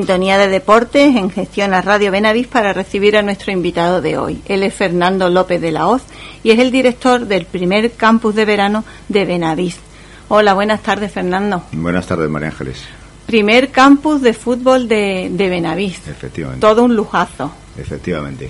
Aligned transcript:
Sintonía 0.00 0.38
de 0.38 0.48
Deportes 0.48 1.14
en 1.14 1.28
Gestión 1.28 1.74
a 1.74 1.82
Radio 1.82 2.10
Benavís 2.10 2.46
para 2.46 2.72
recibir 2.72 3.18
a 3.18 3.22
nuestro 3.22 3.52
invitado 3.52 4.00
de 4.00 4.16
hoy. 4.16 4.40
Él 4.46 4.62
es 4.62 4.72
Fernando 4.72 5.28
López 5.28 5.60
de 5.60 5.72
la 5.72 5.88
Hoz 5.88 6.00
y 6.42 6.52
es 6.52 6.58
el 6.58 6.70
director 6.70 7.26
del 7.26 7.44
primer 7.44 7.92
campus 7.92 8.34
de 8.34 8.46
verano 8.46 8.82
de 9.10 9.26
Benavís. 9.26 9.76
Hola, 10.28 10.54
buenas 10.54 10.82
tardes, 10.82 11.12
Fernando. 11.12 11.64
Buenas 11.72 12.06
tardes, 12.06 12.30
María 12.30 12.48
Ángeles. 12.48 12.82
Primer 13.26 13.68
campus 13.68 14.22
de 14.22 14.32
fútbol 14.32 14.88
de, 14.88 15.28
de 15.30 15.48
Benavís. 15.50 16.08
Efectivamente. 16.08 16.62
Todo 16.62 16.84
un 16.84 16.96
lujazo. 16.96 17.52
Efectivamente. 17.76 18.48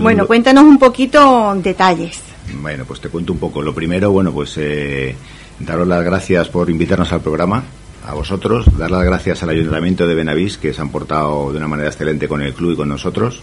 Bueno, 0.00 0.26
cuéntanos 0.26 0.64
un 0.64 0.80
poquito 0.80 1.54
detalles. 1.54 2.18
Bueno, 2.60 2.84
pues 2.84 3.00
te 3.00 3.10
cuento 3.10 3.32
un 3.32 3.38
poco. 3.38 3.62
Lo 3.62 3.72
primero, 3.72 4.10
bueno, 4.10 4.32
pues 4.32 4.54
eh, 4.56 5.14
daros 5.60 5.86
las 5.86 6.04
gracias 6.04 6.48
por 6.48 6.68
invitarnos 6.68 7.12
al 7.12 7.20
programa 7.20 7.62
a 8.06 8.14
vosotros, 8.14 8.66
dar 8.76 8.90
las 8.90 9.04
gracias 9.04 9.42
al 9.42 9.50
Ayuntamiento 9.50 10.06
de 10.06 10.14
Benavís, 10.14 10.58
que 10.58 10.74
se 10.74 10.80
han 10.80 10.90
portado 10.90 11.50
de 11.52 11.58
una 11.58 11.68
manera 11.68 11.88
excelente 11.88 12.28
con 12.28 12.42
el 12.42 12.52
club 12.52 12.72
y 12.72 12.76
con 12.76 12.88
nosotros. 12.88 13.40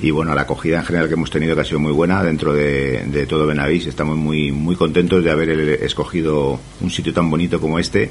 Y 0.00 0.10
bueno, 0.10 0.32
a 0.32 0.34
la 0.34 0.42
acogida 0.42 0.78
en 0.78 0.84
general 0.84 1.08
que 1.08 1.14
hemos 1.14 1.30
tenido, 1.30 1.54
que 1.54 1.62
ha 1.62 1.64
sido 1.64 1.80
muy 1.80 1.92
buena 1.92 2.22
dentro 2.22 2.52
de, 2.52 3.26
todo 3.28 3.46
Benavís. 3.46 3.86
Estamos 3.86 4.16
muy, 4.16 4.52
muy 4.52 4.76
contentos 4.76 5.22
de 5.24 5.30
haber 5.30 5.50
escogido 5.82 6.60
un 6.80 6.90
sitio 6.90 7.12
tan 7.12 7.28
bonito 7.28 7.60
como 7.60 7.78
este 7.78 8.10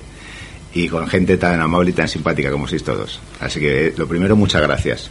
y 0.74 0.88
con 0.88 1.08
gente 1.08 1.38
tan 1.38 1.62
amable 1.62 1.92
y 1.92 1.94
tan 1.94 2.08
simpática 2.08 2.52
como 2.52 2.68
sois 2.68 2.84
todos. 2.84 3.20
Así 3.40 3.60
que 3.60 3.94
lo 3.96 4.08
primero, 4.08 4.36
muchas 4.36 4.62
gracias. 4.62 5.10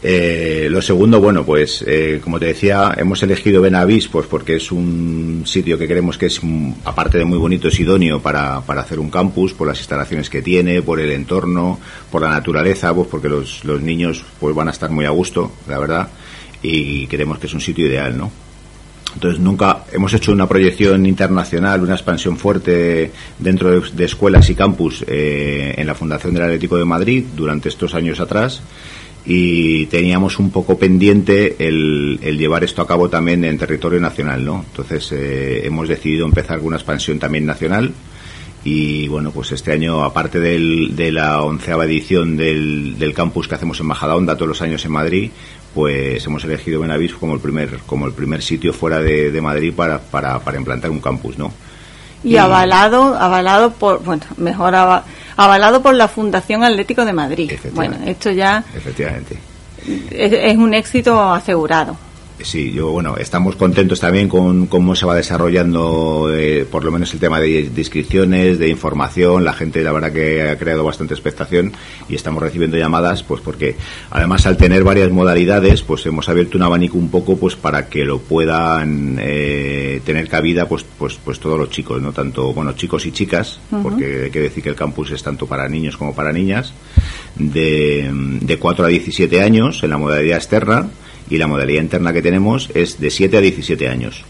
Eh, 0.00 0.68
lo 0.70 0.80
segundo, 0.80 1.20
bueno, 1.20 1.44
pues 1.44 1.84
eh, 1.86 2.20
como 2.22 2.38
te 2.38 2.46
decía, 2.46 2.94
hemos 2.96 3.20
elegido 3.24 3.60
Benavís 3.60 4.06
pues 4.06 4.26
porque 4.26 4.56
es 4.56 4.70
un 4.70 5.42
sitio 5.44 5.76
que 5.76 5.88
creemos 5.88 6.16
que 6.16 6.26
es, 6.26 6.38
mm, 6.40 6.72
aparte 6.84 7.18
de 7.18 7.24
muy 7.24 7.38
bonito, 7.38 7.66
es 7.66 7.80
idóneo 7.80 8.20
para, 8.20 8.60
para 8.60 8.82
hacer 8.82 9.00
un 9.00 9.10
campus, 9.10 9.54
por 9.54 9.66
las 9.66 9.78
instalaciones 9.78 10.30
que 10.30 10.40
tiene, 10.40 10.82
por 10.82 11.00
el 11.00 11.10
entorno, 11.10 11.80
por 12.12 12.22
la 12.22 12.30
naturaleza, 12.30 12.94
pues 12.94 13.08
porque 13.08 13.28
los, 13.28 13.64
los 13.64 13.80
niños 13.80 14.24
pues 14.38 14.54
van 14.54 14.68
a 14.68 14.70
estar 14.70 14.90
muy 14.90 15.04
a 15.04 15.10
gusto, 15.10 15.50
la 15.66 15.78
verdad, 15.78 16.08
y 16.62 17.08
creemos 17.08 17.38
que 17.38 17.48
es 17.48 17.54
un 17.54 17.60
sitio 17.60 17.86
ideal, 17.86 18.16
¿no? 18.16 18.30
Entonces 19.14 19.40
nunca 19.40 19.84
hemos 19.90 20.12
hecho 20.14 20.32
una 20.32 20.46
proyección 20.46 21.06
internacional, 21.06 21.82
una 21.82 21.94
expansión 21.94 22.36
fuerte 22.36 23.10
dentro 23.38 23.80
de, 23.80 24.04
escuelas 24.04 24.48
y 24.50 24.54
campus 24.54 25.04
eh, 25.08 25.74
en 25.76 25.86
la 25.86 25.94
Fundación 25.94 26.34
del 26.34 26.44
Atlético 26.44 26.76
de 26.76 26.84
Madrid 26.84 27.24
durante 27.34 27.68
estos 27.68 27.94
años 27.94 28.20
atrás 28.20 28.62
y 29.24 29.86
teníamos 29.86 30.38
un 30.38 30.50
poco 30.50 30.78
pendiente 30.78 31.56
el, 31.58 32.18
llevar 32.38 32.64
esto 32.64 32.82
a 32.82 32.86
cabo 32.86 33.08
también 33.08 33.44
en 33.44 33.58
territorio 33.58 34.00
nacional, 34.00 34.44
¿no? 34.44 34.64
Entonces 34.68 35.12
eh, 35.12 35.66
hemos 35.66 35.88
decidido 35.88 36.26
empezar 36.26 36.58
con 36.58 36.68
una 36.68 36.76
expansión 36.76 37.18
también 37.18 37.44
nacional 37.44 37.92
y 38.64 39.08
bueno, 39.08 39.30
pues 39.30 39.52
este 39.52 39.72
año, 39.72 40.04
aparte 40.04 40.40
de 40.40 41.12
la 41.12 41.42
onceava 41.42 41.84
edición 41.84 42.36
del, 42.36 43.12
campus 43.14 43.48
que 43.48 43.54
hacemos 43.54 43.80
en 43.80 43.86
Majadahonda 43.86 44.34
todos 44.34 44.48
los 44.48 44.62
años 44.62 44.84
en 44.84 44.92
Madrid, 44.92 45.30
pues 45.74 46.24
hemos 46.26 46.44
elegido 46.44 46.80
Benavís 46.80 47.14
como 47.14 47.34
el 47.34 47.40
primer, 47.40 47.78
como 47.86 48.06
el 48.06 48.12
primer 48.12 48.42
sitio 48.42 48.72
fuera 48.72 49.00
de, 49.00 49.40
Madrid 49.40 49.72
para, 49.74 50.00
para, 50.00 50.40
para 50.40 50.58
implantar 50.58 50.90
un 50.90 51.00
campus, 51.00 51.38
¿no? 51.38 51.52
Y, 52.24 52.36
avalado, 52.36 53.16
avalado 53.16 53.70
por, 53.70 54.02
bueno, 54.02 54.22
mejor 54.36 54.74
avalado 55.36 55.82
por 55.82 55.94
la 55.94 56.08
Fundación 56.08 56.64
Atlético 56.64 57.04
de 57.04 57.12
Madrid. 57.12 57.52
Bueno, 57.72 57.96
esto 58.04 58.30
ya 58.30 58.64
Efectivamente. 58.74 59.38
es 60.10 60.56
un 60.56 60.74
éxito 60.74 61.32
asegurado. 61.32 61.96
Sí, 62.40 62.70
yo, 62.72 62.90
bueno, 62.90 63.16
estamos 63.16 63.56
contentos 63.56 63.98
también 63.98 64.28
con 64.28 64.66
cómo 64.66 64.94
se 64.94 65.04
va 65.04 65.16
desarrollando, 65.16 66.32
eh, 66.32 66.64
por 66.70 66.84
lo 66.84 66.92
menos 66.92 67.12
el 67.12 67.18
tema 67.18 67.40
de, 67.40 67.68
inscripciones, 67.76 68.58
de 68.60 68.68
información. 68.68 69.44
La 69.44 69.52
gente, 69.52 69.82
la 69.82 69.90
verdad, 69.90 70.12
que 70.12 70.48
ha 70.48 70.56
creado 70.56 70.84
bastante 70.84 71.14
expectación 71.14 71.72
y 72.08 72.14
estamos 72.14 72.40
recibiendo 72.40 72.76
llamadas, 72.76 73.24
pues 73.24 73.40
porque 73.40 73.76
además 74.10 74.46
al 74.46 74.56
tener 74.56 74.84
varias 74.84 75.10
modalidades, 75.10 75.82
pues 75.82 76.06
hemos 76.06 76.28
abierto 76.28 76.56
un 76.56 76.62
abanico 76.62 76.96
un 76.96 77.10
poco, 77.10 77.36
pues 77.36 77.56
para 77.56 77.88
que 77.88 78.04
lo 78.04 78.20
puedan 78.20 79.18
eh, 79.20 80.00
tener 80.04 80.28
cabida, 80.28 80.68
pues, 80.68 80.84
pues, 80.96 81.18
pues 81.22 81.40
todos 81.40 81.58
los 81.58 81.70
chicos, 81.70 82.00
no 82.00 82.12
tanto, 82.12 82.52
bueno, 82.52 82.72
chicos 82.72 83.04
y 83.06 83.10
chicas, 83.10 83.58
porque 83.82 84.24
hay 84.24 84.30
que 84.30 84.40
decir 84.40 84.62
que 84.62 84.70
el 84.70 84.76
campus 84.76 85.10
es 85.10 85.22
tanto 85.22 85.46
para 85.46 85.68
niños 85.68 85.96
como 85.96 86.14
para 86.14 86.32
niñas, 86.32 86.72
de, 87.34 88.10
de 88.12 88.58
4 88.58 88.84
a 88.84 88.88
17 88.88 89.42
años 89.42 89.82
en 89.82 89.90
la 89.90 89.98
modalidad 89.98 90.36
externa 90.38 90.88
y 91.30 91.38
la 91.38 91.46
modalidad 91.46 91.82
interna 91.82 92.12
que 92.12 92.22
tenemos 92.22 92.70
es 92.74 93.00
de 93.00 93.10
7 93.10 93.36
a 93.36 93.40
17 93.40 93.88
años. 93.88 94.24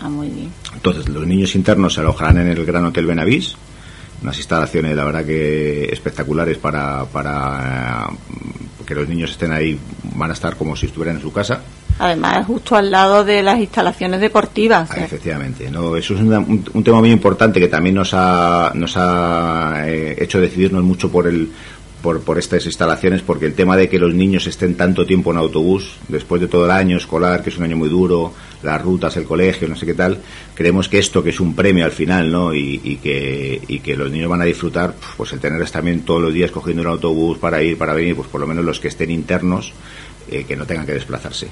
Ah, 0.00 0.08
muy 0.08 0.28
bien. 0.28 0.50
Entonces, 0.74 1.08
los 1.08 1.26
niños 1.26 1.54
internos 1.54 1.94
se 1.94 2.00
alojarán 2.00 2.38
en 2.38 2.48
el 2.48 2.64
Gran 2.64 2.84
Hotel 2.84 3.06
Benavís, 3.06 3.56
unas 4.22 4.36
instalaciones, 4.36 4.96
la 4.96 5.04
verdad 5.04 5.24
que 5.24 5.84
espectaculares 5.92 6.58
para, 6.58 7.04
para 7.04 8.08
eh, 8.08 8.84
que 8.86 8.94
los 8.94 9.08
niños 9.08 9.30
estén 9.30 9.52
ahí, 9.52 9.78
van 10.14 10.30
a 10.30 10.34
estar 10.34 10.56
como 10.56 10.76
si 10.76 10.86
estuvieran 10.86 11.16
en 11.16 11.22
su 11.22 11.32
casa. 11.32 11.62
Además, 12.00 12.46
justo 12.46 12.76
al 12.76 12.92
lado 12.92 13.24
de 13.24 13.42
las 13.42 13.58
instalaciones 13.58 14.20
deportivas. 14.20 14.88
Ah, 14.92 15.00
efectivamente. 15.00 15.68
No, 15.68 15.96
eso 15.96 16.14
es 16.14 16.20
un, 16.20 16.84
tema 16.84 17.00
muy 17.00 17.10
importante 17.10 17.58
que 17.58 17.66
también 17.66 17.96
nos 17.96 18.10
ha, 18.14 18.70
nos 18.74 18.96
ha 18.96 19.82
eh, 19.84 20.16
hecho 20.20 20.40
decidirnos 20.40 20.84
mucho 20.84 21.10
por 21.10 21.26
el, 21.26 21.50
por, 22.02 22.20
por 22.20 22.38
estas 22.38 22.64
instalaciones 22.66 23.22
porque 23.22 23.46
el 23.46 23.54
tema 23.54 23.76
de 23.76 23.88
que 23.88 23.98
los 23.98 24.14
niños 24.14 24.46
estén 24.46 24.74
tanto 24.76 25.04
tiempo 25.04 25.30
en 25.32 25.38
autobús, 25.38 25.96
después 26.08 26.40
de 26.40 26.48
todo 26.48 26.64
el 26.64 26.70
año 26.70 26.96
escolar, 26.96 27.42
que 27.42 27.50
es 27.50 27.58
un 27.58 27.64
año 27.64 27.76
muy 27.76 27.88
duro, 27.88 28.32
las 28.62 28.80
rutas, 28.80 29.16
el 29.16 29.24
colegio, 29.24 29.68
no 29.68 29.76
sé 29.76 29.86
qué 29.86 29.94
tal, 29.94 30.18
creemos 30.54 30.88
que 30.88 30.98
esto 30.98 31.22
que 31.22 31.30
es 31.30 31.40
un 31.40 31.54
premio 31.54 31.84
al 31.84 31.92
final, 31.92 32.30
¿no? 32.30 32.54
Y, 32.54 32.80
y 32.82 32.96
que, 32.96 33.60
y 33.66 33.80
que 33.80 33.96
los 33.96 34.10
niños 34.10 34.30
van 34.30 34.42
a 34.42 34.44
disfrutar, 34.44 34.94
pues 35.16 35.32
el 35.32 35.40
tenerles 35.40 35.72
también 35.72 36.02
todos 36.02 36.22
los 36.22 36.32
días 36.32 36.50
cogiendo 36.50 36.82
un 36.82 36.88
autobús 36.88 37.38
para 37.38 37.62
ir, 37.62 37.76
para 37.76 37.94
venir, 37.94 38.16
pues 38.16 38.28
por 38.28 38.40
lo 38.40 38.46
menos 38.46 38.64
los 38.64 38.80
que 38.80 38.88
estén 38.88 39.10
internos, 39.10 39.72
eh, 40.30 40.44
que 40.46 40.56
no 40.56 40.66
tengan 40.66 40.86
que 40.86 40.94
desplazarse 40.94 41.48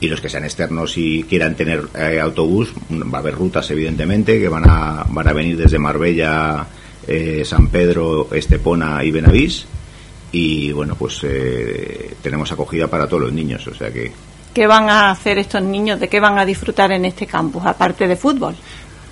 y 0.00 0.08
los 0.08 0.20
que 0.20 0.28
sean 0.28 0.44
externos 0.44 0.98
y 0.98 1.22
quieran 1.22 1.54
tener 1.54 1.84
eh, 1.96 2.20
autobús, 2.20 2.72
va 2.90 3.18
a 3.18 3.20
haber 3.20 3.34
rutas 3.34 3.70
evidentemente 3.70 4.38
que 4.38 4.48
van 4.48 4.68
a, 4.68 5.04
van 5.08 5.28
a 5.28 5.32
venir 5.32 5.56
desde 5.56 5.78
Marbella 5.78 6.66
eh, 7.06 7.42
San 7.44 7.68
Pedro, 7.68 8.28
Estepona 8.32 9.02
y 9.04 9.10
Benavís. 9.10 9.66
Y 10.32 10.72
bueno, 10.72 10.96
pues 10.96 11.20
eh, 11.22 12.14
tenemos 12.22 12.50
acogida 12.50 12.88
para 12.88 13.06
todos 13.06 13.24
los 13.24 13.32
niños, 13.32 13.66
o 13.66 13.74
sea 13.74 13.92
que... 13.92 14.12
¿Qué 14.52 14.66
van 14.66 14.88
a 14.88 15.10
hacer 15.10 15.38
estos 15.38 15.62
niños? 15.62 15.98
¿De 16.00 16.08
qué 16.08 16.20
van 16.20 16.38
a 16.38 16.44
disfrutar 16.44 16.92
en 16.92 17.04
este 17.04 17.26
campus, 17.26 17.64
aparte 17.64 18.06
de 18.06 18.16
fútbol? 18.16 18.54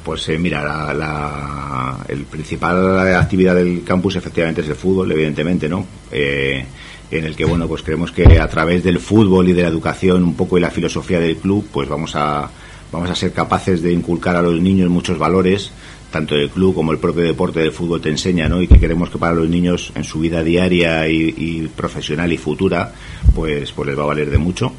Pues 0.05 0.29
eh, 0.29 0.39
mira, 0.39 0.93
la, 0.93 1.99
el 2.09 2.25
principal 2.25 3.15
actividad 3.17 3.55
del 3.55 3.85
campus 3.85 4.17
efectivamente 4.17 4.63
es 4.63 4.69
el 4.69 4.75
fútbol, 4.75 5.13
evidentemente, 5.13 5.69
¿no? 5.69 5.87
en 6.11 7.27
el 7.27 7.37
que, 7.37 7.45
bueno, 7.45 7.69
pues 7.69 7.83
creemos 7.83 8.11
que 8.11 8.41
a 8.41 8.49
través 8.49 8.83
del 8.83 8.99
fútbol 8.99 9.49
y 9.49 9.53
de 9.53 9.63
la 9.63 9.69
educación 9.69 10.25
un 10.25 10.35
poco 10.35 10.57
y 10.57 10.63
la 10.63 10.71
filosofía 10.71 11.21
del 11.21 11.37
club, 11.37 11.69
pues 11.71 11.89
vamos 11.89 12.17
a, 12.17 12.51
vamos 12.91 13.11
a 13.11 13.15
ser 13.15 13.33
capaces 13.33 13.83
de 13.83 13.93
inculcar 13.93 14.37
a 14.37 14.43
los 14.43 14.61
niños 14.61 14.89
muchos 14.89 15.19
valores 15.19 15.73
tanto 16.13 16.37
el 16.37 16.51
club 16.51 16.75
como 16.75 16.93
el 16.93 16.99
propio 16.99 17.25
deporte 17.25 17.61
del 17.61 17.73
fútbol 17.73 18.01
te 18.01 18.11
enseña, 18.11 18.49
¿no? 18.49 18.63
Y 18.63 18.69
que 18.69 18.79
queremos 18.79 19.11
que 19.11 19.19
para 19.19 19.35
los 19.35 19.49
niños 19.49 19.93
en 19.97 20.05
su 20.05 20.21
vida 20.21 20.45
diaria 20.45 21.09
y, 21.09 21.69
profesional 21.75 22.33
y 22.33 22.37
futura, 22.37 22.93
pues, 23.35 23.73
pues 23.73 23.89
les 23.89 23.99
va 23.99 24.05
a 24.05 24.07
valer 24.07 24.31
de 24.31 24.39
mucho. 24.39 24.73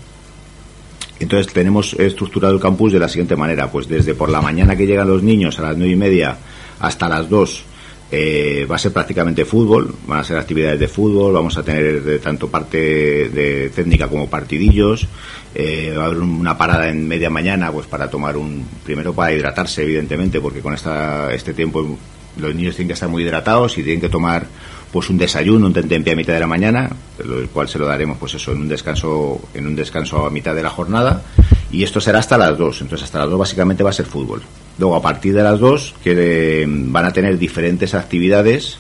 Entonces 1.20 1.52
tenemos 1.52 1.94
estructurado 1.94 2.54
el 2.54 2.62
campus 2.62 2.94
de 2.94 3.00
la 3.00 3.10
siguiente 3.10 3.36
manera, 3.36 3.72
pues 3.72 3.88
desde 3.88 4.14
por 4.14 4.30
la 4.30 4.42
mañana 4.42 4.76
que 4.76 4.86
llegan 4.86 5.08
los 5.08 5.24
niños 5.24 5.58
a 5.60 5.64
las 5.64 5.78
nueve 5.78 5.94
y 5.94 5.98
media 5.98 6.38
hasta 6.80 7.10
las 7.10 7.30
dos 7.30 7.66
eh, 8.16 8.68
va 8.70 8.76
a 8.76 8.78
ser 8.78 8.94
prácticamente 8.94 9.44
fútbol, 9.44 9.96
van 10.06 10.20
a 10.20 10.24
ser 10.24 10.38
actividades 10.38 10.80
de 10.80 10.88
fútbol, 10.88 11.34
vamos 11.34 11.58
a 11.58 11.64
tener 11.64 12.20
tanto 12.20 12.48
parte 12.48 12.78
de 12.78 13.72
técnica 13.74 14.08
como 14.08 14.30
partidillos, 14.30 15.08
eh, 15.56 15.96
va 15.98 16.04
a 16.04 16.06
haber 16.06 16.20
una 16.20 16.56
parada 16.56 16.90
en 16.90 17.08
media 17.08 17.32
mañana 17.32 17.72
pues 17.72 17.88
para 17.88 18.12
tomar 18.12 18.38
un, 18.38 18.68
primero 18.86 19.16
para 19.16 19.34
hidratarse 19.34 19.82
evidentemente, 19.82 20.40
porque 20.40 20.60
con 20.62 20.76
esta, 20.76 21.34
este 21.34 21.56
tiempo 21.56 21.98
los 22.38 22.54
niños 22.54 22.76
tienen 22.76 22.90
que 22.90 22.94
estar 22.94 23.10
muy 23.10 23.24
hidratados 23.24 23.80
y 23.80 23.84
tienen 23.84 24.00
que 24.00 24.10
tomar 24.10 24.46
pues 24.92 25.10
un 25.10 25.18
desayuno, 25.18 25.66
un 25.66 25.74
tentempié 25.74 26.14
a 26.14 26.16
mitad 26.16 26.34
de 26.34 26.40
la 26.40 26.46
mañana, 26.46 26.92
el 27.18 27.50
cual 27.50 27.68
se 27.68 27.80
lo 27.80 27.88
daremos 27.88 28.20
pues 28.20 28.36
eso 28.36 28.52
en 28.52 28.60
un 28.60 28.68
descanso, 28.68 29.42
en 29.56 29.66
un 29.66 29.76
descanso 29.76 30.24
a 30.24 30.30
mitad 30.30 30.54
de 30.54 30.62
la 30.62 30.70
jornada, 30.70 31.24
y 31.72 31.82
esto 31.84 32.00
será 32.00 32.20
hasta 32.20 32.38
las 32.38 32.56
dos, 32.60 32.80
entonces 32.82 33.06
hasta 33.06 33.18
las 33.18 33.30
dos 33.32 33.40
básicamente 33.40 33.82
va 33.82 33.90
a 33.90 33.94
ser 33.94 34.06
fútbol. 34.06 34.44
Luego, 34.78 34.96
a 34.96 35.02
partir 35.02 35.34
de 35.34 35.44
las 35.44 35.60
dos, 35.60 35.94
que 36.04 36.66
van 36.68 37.06
a 37.06 37.14
tener 37.14 37.38
diferentes 37.38 37.94
actividades, 37.94 38.78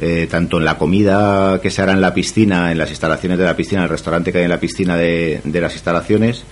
eh, 0.00 0.28
tanto 0.30 0.58
en 0.58 0.64
la 0.64 0.78
comida 0.78 1.58
que 1.60 1.70
se 1.70 1.82
hará 1.82 1.92
en 1.92 2.00
la 2.00 2.14
piscina, 2.14 2.70
en 2.70 2.78
las 2.78 2.90
instalaciones 2.90 3.38
de 3.38 3.44
la 3.44 3.56
piscina, 3.56 3.82
el 3.82 3.88
restaurante 3.88 4.30
que 4.30 4.38
hay 4.38 4.44
en 4.44 4.50
la 4.50 4.60
piscina 4.60 4.96
de, 4.96 5.40
las 5.44 5.72
instalaciones, 5.72 6.44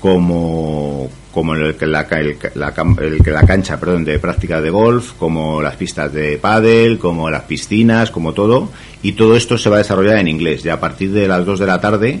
como, 0.00 1.10
como 1.32 1.54
el, 1.54 1.76
la, 1.80 2.06
la, 2.54 2.72
la, 2.74 3.42
cancha 3.42 3.80
perdón, 3.80 4.04
de 4.04 4.18
práctica 4.20 4.60
de 4.60 4.70
golf, 4.70 5.12
como 5.18 5.60
las 5.60 5.76
pistas 5.76 6.12
de 6.12 6.38
pádel, 6.38 6.98
como 6.98 7.28
las 7.28 7.42
piscinas, 7.42 8.10
como 8.10 8.32
todo. 8.32 8.70
Y 9.02 9.12
todo 9.12 9.36
esto 9.36 9.58
se 9.58 9.68
va 9.68 9.76
a 9.76 9.78
desarrollar 9.78 10.18
en 10.18 10.28
inglés. 10.28 10.62
Ya 10.62 10.74
a 10.74 10.80
partir 10.80 11.10
de 11.10 11.26
las 11.26 11.44
dos 11.44 11.58
de 11.58 11.66
la 11.66 11.80
tarde 11.80 12.20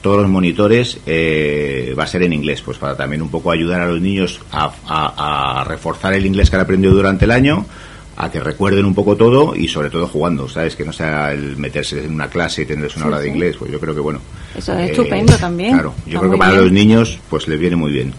todos 0.00 0.22
los 0.22 0.30
monitores 0.30 0.98
eh, 1.06 1.94
va 1.98 2.04
a 2.04 2.06
ser 2.06 2.22
en 2.22 2.32
inglés, 2.32 2.62
pues 2.62 2.78
para 2.78 2.96
también 2.96 3.22
un 3.22 3.28
poco 3.28 3.50
ayudar 3.50 3.80
a 3.80 3.86
los 3.86 4.00
niños 4.00 4.40
a, 4.52 5.64
reforzar 5.66 6.14
el 6.14 6.24
inglés 6.26 6.50
que 6.50 6.56
han 6.56 6.62
aprendido 6.62 6.94
durante 6.94 7.24
el 7.24 7.30
año, 7.30 7.66
a 8.16 8.30
que 8.30 8.40
recuerden 8.40 8.84
un 8.84 8.94
poco 8.94 9.16
todo 9.16 9.54
y 9.54 9.68
sobre 9.68 9.90
todo 9.90 10.06
jugando, 10.06 10.48
¿sabes? 10.48 10.76
Que 10.76 10.84
no 10.84 10.92
sea 10.92 11.32
el 11.32 11.56
meterse 11.56 12.04
en 12.04 12.14
una 12.14 12.28
clase 12.28 12.62
y 12.62 12.66
tenerse 12.66 12.98
una 12.98 13.08
hora 13.08 13.18
de 13.20 13.28
inglés, 13.28 13.56
pues 13.58 13.70
yo 13.70 13.80
creo 13.80 13.94
que 13.94 14.00
bueno. 14.00 14.20
Eso 14.56 14.72
es 14.78 14.90
estupendo 14.90 15.36
también. 15.36 15.74
Claro, 15.74 15.94
yo 16.06 16.20
creo 16.20 16.32
que 16.32 16.38
para 16.38 16.52
los 16.52 16.72
niños 16.72 17.18
pues 17.28 17.46
les 17.48 17.58
viene 17.58 17.76
muy 17.76 17.92
bien. 17.92 18.14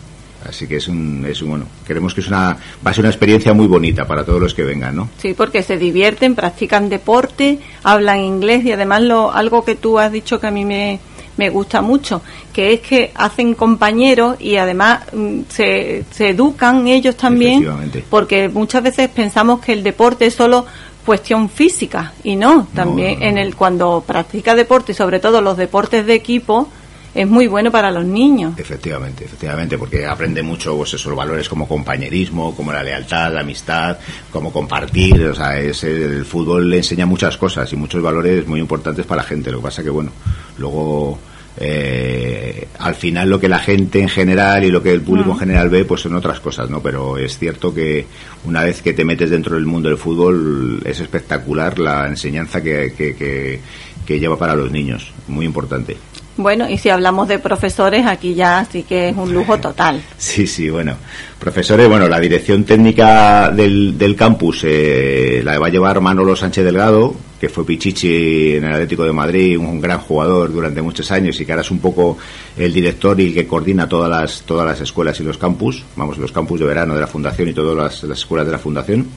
Así 0.47 0.68
que 0.68 0.77
es 0.77 0.88
un, 0.88 1.25
es 1.27 1.41
un, 1.41 1.50
bueno, 1.50 1.65
queremos 1.85 2.13
que 2.13 2.21
es 2.21 2.27
una, 2.27 2.57
va 2.85 2.91
a 2.91 2.94
ser 2.94 3.03
una 3.03 3.09
experiencia 3.09 3.53
muy 3.53 3.68
bonita 3.68 4.06
para 4.06 4.24
todos 4.24 4.39
los 4.39 4.53
que 4.53 4.63
vengan, 4.63 4.95
¿no? 4.95 5.09
Sí, 5.18 5.33
porque 5.33 5.63
se 5.63 5.77
divierten, 5.77 6.35
practican 6.35 6.89
deporte, 6.89 7.59
hablan 7.83 8.19
inglés 8.19 8.63
y 8.63 8.71
además 8.71 9.01
lo, 9.01 9.31
algo 9.31 9.65
que 9.65 9.75
tú 9.75 10.00
has 10.00 10.12
dicho 10.12 10.39
que 10.39 10.47
a 10.47 10.51
mí 10.51 10.63
me, 10.63 11.00
me 11.38 11.50
gusta 11.50 11.81
mucho, 11.81 12.22
que 12.51 12.74
es 12.74 12.81
que 12.81 13.12
hacen 13.16 13.54
compañeros 13.54 14.38
y 14.39 14.57
además 14.57 15.01
mm, 15.13 15.42
se, 15.50 16.04
se 16.12 16.30
educan 16.30 16.88
ellos 16.88 17.16
también, 17.16 17.66
porque 18.10 18.50
muchas 18.50 18.84
veces 18.84 19.10
pensamos 19.10 19.62
que 19.62 19.74
el 19.74 19.84
deporte 19.84 20.25
es 20.25 20.36
solo 20.36 20.66
cuestión 21.06 21.50
física 21.50 22.12
y 22.24 22.36
no, 22.36 22.68
también 22.75 23.24
en 23.24 23.38
el 23.38 23.56
cuando 23.56 24.04
practica 24.06 24.56
deporte 24.56 24.92
y 24.92 24.95
sobre 24.95 25.19
todo 25.19 25.39
los 25.39 25.56
deportes 25.56 26.06
de 26.06 26.13
equipo 26.13 26.68
es 27.17 27.27
muy 27.27 27.47
bueno 27.47 27.71
para 27.71 27.89
los 27.89 28.05
niños. 28.05 28.53
Efectivamente, 28.57 29.25
efectivamente, 29.25 29.75
porque 29.75 30.05
aprende 30.05 30.43
mucho 30.43 30.77
pues 30.77 30.93
esos 30.93 31.15
valores 31.15 31.49
como 31.49 31.67
compañerismo, 31.67 32.55
como 32.55 32.71
la 32.71 32.83
lealtad, 32.83 33.33
la 33.33 33.41
amistad, 33.41 33.97
como 34.31 34.53
compartir, 34.53 35.25
o 35.25 35.33
sea, 35.33 35.59
es, 35.59 35.83
el 35.83 36.25
fútbol 36.25 36.69
le 36.69 36.77
enseña 36.77 37.07
muchas 37.07 37.35
cosas 37.35 37.73
y 37.73 37.75
muchos 37.75 38.03
valores 38.03 38.45
muy 38.45 38.59
importantes 38.59 39.07
para 39.07 39.23
la 39.23 39.27
gente. 39.27 39.51
Lo 39.51 39.57
que 39.57 39.63
pasa 39.63 39.81
que 39.81 39.89
bueno, 39.89 40.11
luego 40.59 41.17
eh, 41.59 42.67
al 42.77 42.93
final 42.93 43.31
lo 43.31 43.39
que 43.39 43.49
la 43.49 43.57
gente 43.57 43.99
en 43.99 44.09
general 44.09 44.63
y 44.63 44.69
lo 44.69 44.83
que 44.83 44.91
el 44.91 45.01
público 45.01 45.31
en 45.31 45.39
general 45.39 45.69
ve 45.69 45.85
pues 45.85 46.01
son 46.01 46.13
otras 46.13 46.39
cosas 46.39 46.69
no 46.69 46.83
pero 46.83 47.17
es 47.17 47.39
cierto 47.39 47.73
que 47.73 48.05
una 48.45 48.63
vez 48.63 48.83
que 48.83 48.93
te 48.93 49.03
metes 49.03 49.31
dentro 49.31 49.55
del 49.55 49.65
mundo 49.65 49.89
del 49.89 49.97
fútbol 49.97 50.83
es 50.85 50.99
espectacular 50.99 51.79
la 51.79 52.07
enseñanza 52.07 52.61
que, 52.61 52.93
que, 52.95 53.59
que 54.05 54.19
lleva 54.19 54.37
para 54.37 54.55
los 54.55 54.71
niños 54.71 55.11
muy 55.27 55.47
importante 55.47 55.97
bueno, 56.38 56.69
y 56.69 56.78
si 56.78 56.89
hablamos 56.89 57.28
de 57.28 57.39
profesores, 57.39 58.06
aquí 58.06 58.36
ya 58.36 58.66
sí 58.72 58.84
que 58.84 59.10
es 59.10 59.18
un 59.18 59.34
lujo 59.34 59.57
total. 59.60 60.01
Sí, 60.18 60.48
sí, 60.48 60.69
bueno. 60.69 60.95
Profesores, 61.39 61.88
bueno, 61.88 62.07
la 62.07 62.19
dirección 62.19 62.63
técnica 62.63 63.51
del, 63.51 63.98
del 63.98 64.16
campus 64.16 64.62
eh, 64.63 65.42
la 65.44 65.60
va 65.60 65.68
a 65.68 65.69
llevar 65.69 66.01
Manolo 66.01 66.36
Sánchez 66.36 66.63
Delgado, 66.63 67.16
que 67.39 67.50
fue 67.50 67.66
Pichichi 67.66 68.56
en 68.56 68.66
el 68.66 68.74
Atlético 68.74 69.06
de 69.06 69.13
Madrid, 69.13 69.57
un, 69.57 69.80
gran 69.80 70.00
jugador 70.00 70.51
durante 70.51 70.81
muchos 70.81 71.12
años 71.12 71.39
y 71.39 71.45
que 71.45 71.51
ahora 71.51 71.62
es 71.62 71.72
un 71.72 71.80
poco 71.80 72.18
el 72.57 72.74
director 72.74 73.19
y 73.19 73.28
el 73.28 73.34
que 73.34 73.48
coordina 73.48 73.88
todas 73.88 74.10
las, 74.10 74.42
todas 74.42 74.66
las 74.66 74.81
escuelas 74.81 75.19
y 75.19 75.24
los 75.24 75.38
campus, 75.38 75.84
vamos, 75.95 76.18
los 76.18 76.31
campus 76.31 76.60
de 76.60 76.66
verano 76.66 76.95
de 76.95 77.01
la 77.01 77.07
Fundación 77.07 77.50
y 77.50 77.54
todas 77.54 77.75
las, 77.75 78.04
las 78.04 78.19
escuelas 78.19 78.45
de 78.45 78.51
la 78.51 78.60
Fundación. 78.60 79.07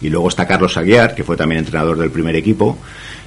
Y 0.00 0.10
luego 0.10 0.28
está 0.28 0.46
Carlos 0.46 0.76
Aguiar, 0.76 1.14
que 1.14 1.24
fue 1.24 1.36
también 1.36 1.60
entrenador 1.60 1.96
del 1.96 2.10
primer 2.10 2.36
equipo 2.36 2.78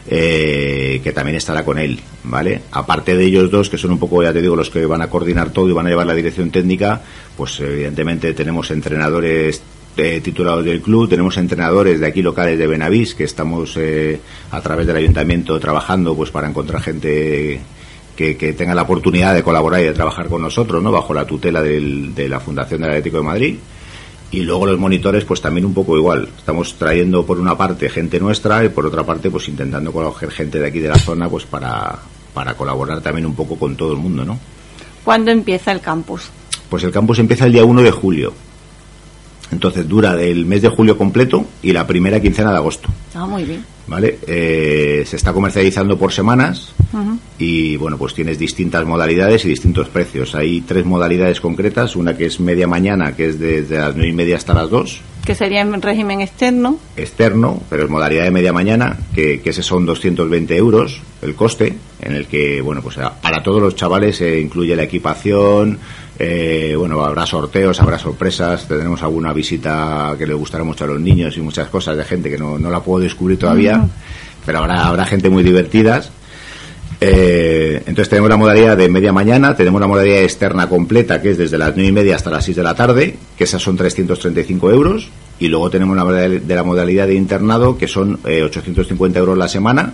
eh, 0.09 1.01
que 1.03 1.11
también 1.11 1.35
estará 1.35 1.65
con 1.65 1.77
él, 1.77 1.99
¿vale? 2.23 2.61
Aparte 2.71 3.17
de 3.17 3.25
ellos 3.25 3.51
dos, 3.51 3.69
que 3.69 3.77
son 3.77 3.91
un 3.91 3.99
poco, 3.99 4.23
ya 4.23 4.31
te 4.31 4.41
digo, 4.41 4.55
los 4.55 4.69
que 4.69 4.85
van 4.85 5.01
a 5.01 5.09
coordinar 5.09 5.49
todo 5.49 5.67
y 5.69 5.73
van 5.73 5.85
a 5.85 5.89
llevar 5.89 6.07
la 6.07 6.13
dirección 6.13 6.49
técnica, 6.49 7.01
pues 7.35 7.59
evidentemente 7.59 8.33
tenemos 8.33 8.71
entrenadores 8.71 9.61
eh, 9.97 10.21
titulados 10.23 10.63
del 10.63 10.81
club, 10.81 11.09
tenemos 11.09 11.35
entrenadores 11.37 11.99
de 11.99 12.07
aquí 12.07 12.21
locales 12.21 12.57
de 12.57 12.67
Benavís, 12.67 13.15
que 13.15 13.25
estamos 13.25 13.75
eh, 13.77 14.21
a 14.51 14.61
través 14.61 14.87
del 14.87 14.95
ayuntamiento 14.95 15.59
trabajando 15.59 16.15
pues 16.15 16.31
para 16.31 16.47
encontrar 16.47 16.81
gente 16.81 17.59
que, 18.15 18.37
que, 18.37 18.53
tenga 18.53 18.75
la 18.75 18.83
oportunidad 18.83 19.33
de 19.33 19.43
colaborar 19.43 19.81
y 19.81 19.85
de 19.85 19.93
trabajar 19.93 20.27
con 20.27 20.41
nosotros, 20.41 20.81
¿no? 20.81 20.91
Bajo 20.91 21.13
la 21.13 21.25
tutela 21.25 21.61
de 21.61 22.29
la 22.29 22.39
Fundación 22.39 22.81
del 22.81 22.91
Atlético 22.91 23.17
de 23.17 23.23
Madrid 23.23 23.55
y 24.31 24.41
luego 24.41 24.65
los 24.65 24.77
monitores 24.77 25.23
pues 25.25 25.41
también 25.41 25.65
un 25.65 25.73
poco 25.73 25.97
igual 25.97 26.29
estamos 26.37 26.73
trayendo 26.73 27.25
por 27.25 27.39
una 27.39 27.57
parte 27.57 27.89
gente 27.89 28.19
nuestra 28.19 28.63
y 28.65 28.69
por 28.69 28.85
otra 28.85 29.03
parte 29.03 29.29
pues 29.29 29.47
intentando 29.47 29.91
coger 29.91 30.31
gente 30.31 30.59
de 30.59 30.67
aquí 30.67 30.79
de 30.79 30.89
la 30.89 30.99
zona 30.99 31.29
pues 31.29 31.45
para 31.45 31.97
para 32.33 32.55
colaborar 32.55 33.01
también 33.01 33.25
un 33.25 33.35
poco 33.35 33.55
con 33.57 33.75
todo 33.75 33.93
el 33.93 33.99
mundo 33.99 34.25
no 34.25 34.39
¿Cuándo 35.03 35.31
empieza 35.31 35.71
el 35.71 35.79
campus? 35.79 36.23
Pues 36.69 36.83
el 36.83 36.91
campus 36.91 37.19
empieza 37.19 37.45
el 37.45 37.53
día 37.53 37.63
1 37.63 37.81
de 37.81 37.91
julio 37.91 38.33
entonces 39.51 39.87
dura 39.87 40.15
del 40.15 40.45
mes 40.45 40.61
de 40.61 40.69
julio 40.69 40.97
completo 40.97 41.45
y 41.61 41.71
la 41.71 41.87
primera 41.87 42.19
quincena 42.19 42.51
de 42.51 42.57
agosto. 42.57 42.89
Ah, 43.15 43.25
muy 43.25 43.43
bien. 43.43 43.63
¿Vale? 43.87 44.19
Eh, 44.27 45.03
se 45.07 45.15
está 45.15 45.31
comercializando 45.31 45.97
por 45.97 46.11
semanas 46.11 46.73
y 47.39 47.77
bueno, 47.77 47.97
pues 47.97 48.13
tienes 48.13 48.37
distintas 48.37 48.85
modalidades 48.85 49.45
y 49.45 49.49
distintos 49.49 49.87
precios. 49.89 50.35
Hay 50.35 50.61
tres 50.61 50.85
modalidades 50.85 51.39
concretas, 51.39 51.95
una 51.95 52.17
que 52.17 52.25
es 52.25 52.39
media 52.39 52.67
mañana, 52.67 53.15
que 53.15 53.27
es 53.29 53.39
desde 53.39 53.77
las 53.77 53.95
nueve 53.95 54.09
y 54.09 54.13
media 54.13 54.35
hasta 54.35 54.53
las 54.53 54.69
dos. 54.69 55.01
Que 55.25 55.35
sería 55.35 55.61
en 55.61 55.81
régimen 55.81 56.21
externo. 56.21 56.79
Externo, 56.95 57.61
pero 57.69 57.83
es 57.83 57.89
modalidad 57.89 58.23
de 58.23 58.31
media 58.31 58.53
mañana, 58.53 58.97
que, 59.13 59.41
que 59.41 59.49
ese 59.49 59.63
son 59.63 59.85
220 59.85 60.55
euros 60.55 61.01
el 61.21 61.35
coste, 61.35 61.75
en 62.01 62.13
el 62.13 62.27
que, 62.27 62.61
bueno, 62.61 62.81
pues 62.81 62.97
para 63.21 63.43
todos 63.43 63.61
los 63.61 63.75
chavales 63.75 64.17
se 64.17 64.39
incluye 64.39 64.75
la 64.75 64.83
equipación, 64.83 65.79
eh, 66.19 66.73
bueno, 66.77 67.03
habrá 67.03 67.25
sorteos, 67.25 67.79
habrá 67.79 67.99
sorpresas, 67.99 68.67
tendremos 68.67 69.03
alguna 69.03 69.33
visita 69.33 70.15
que 70.17 70.25
le 70.25 70.33
gustará 70.33 70.63
mucho 70.63 70.85
a 70.85 70.87
los 70.87 70.99
niños 70.99 71.37
y 71.37 71.41
muchas 71.41 71.67
cosas 71.69 71.95
de 71.95 72.03
gente 72.03 72.29
que 72.29 72.37
no, 72.37 72.57
no 72.57 72.71
la 72.71 72.81
puedo 72.81 73.03
descubrir 73.03 73.37
todavía, 73.37 73.87
pero 74.45 74.59
habrá, 74.59 74.87
habrá 74.87 75.05
gente 75.05 75.29
muy 75.29 75.43
divertidas. 75.43 76.11
Eh, 76.99 77.83
entonces 77.85 78.09
tenemos 78.09 78.29
la 78.29 78.37
modalidad 78.37 78.75
de 78.75 78.89
media 78.89 79.13
mañana, 79.13 79.55
tenemos 79.55 79.79
la 79.79 79.85
modalidad 79.85 80.23
externa 80.23 80.67
completa, 80.67 81.21
que 81.21 81.31
es 81.31 81.37
desde 81.37 81.57
las 81.59 81.75
nueve 81.75 81.89
y 81.89 81.91
media 81.91 82.15
hasta 82.15 82.31
las 82.31 82.45
6 82.45 82.57
de 82.57 82.63
la 82.63 82.73
tarde, 82.73 83.15
que 83.37 83.43
esas 83.43 83.61
son 83.61 83.77
335 83.77 84.71
euros, 84.71 85.09
y 85.39 85.47
luego 85.49 85.69
tenemos 85.69 85.95
la 85.95 86.03
modalidad 86.03 86.41
de 86.41 86.55
la 86.55 86.63
modalidad 86.63 87.05
de 87.05 87.13
internado, 87.13 87.77
que 87.77 87.87
son 87.87 88.19
850 88.23 89.19
eh, 89.19 89.21
euros 89.21 89.37
la 89.37 89.47
semana, 89.47 89.93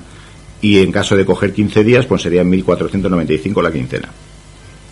y 0.62 0.80
en 0.80 0.94
caso 0.94 1.18
de 1.18 1.26
coger 1.26 1.52
15 1.52 1.84
días, 1.84 2.06
pues 2.06 2.22
serían 2.22 2.50
1.495 2.50 3.62
la 3.62 3.72
quincena. 3.72 4.10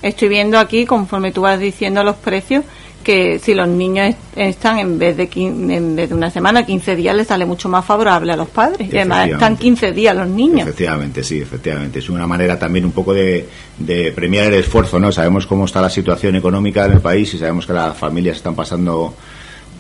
Estoy 0.02 0.30
viendo 0.30 0.58
aquí, 0.58 0.86
conforme 0.86 1.32
tú 1.32 1.42
vas 1.42 1.60
diciendo 1.60 2.04
los 2.04 2.16
precios, 2.16 2.64
que 3.04 3.40
si 3.40 3.54
los 3.54 3.68
niños 3.68 4.16
están 4.36 4.80
en 4.80 5.00
vez 5.00 5.18
de 5.18 5.30
en 5.36 5.96
vez 5.96 6.10
de 6.10 6.16
una 6.16 6.30
semana, 6.30 6.66
15 6.66 6.96
días, 6.96 7.16
les 7.16 7.28
sale 7.28 7.46
mucho 7.46 7.68
más 7.68 7.84
favorable 7.84 8.32
a 8.32 8.36
los 8.36 8.50
padres. 8.50 8.92
Y 8.92 8.98
además 8.98 9.30
están 9.30 9.58
15 9.58 9.92
días 9.92 10.16
los 10.16 10.28
niños. 10.28 10.62
Efectivamente, 10.62 11.24
sí, 11.24 11.42
efectivamente. 11.42 12.00
Es 12.00 12.10
una 12.10 12.28
manera 12.28 12.58
también 12.58 12.86
un 12.86 12.92
poco 12.92 13.14
de, 13.14 13.48
de 13.78 14.12
premiar 14.12 14.48
el 14.48 14.56
esfuerzo, 14.56 15.00
¿no? 15.00 15.12
Sabemos 15.12 15.48
cómo 15.48 15.66
está 15.66 15.82
la 15.82 15.90
situación 15.90 16.36
económica 16.36 16.86
en 16.86 16.94
el 16.94 17.02
país 17.02 17.34
y 17.34 17.38
sabemos 17.38 17.66
que 17.66 17.74
las 17.74 17.98
familias 17.98 18.38
están 18.38 18.56
pasando 18.56 19.16